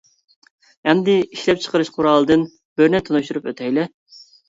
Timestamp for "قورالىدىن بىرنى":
1.99-3.07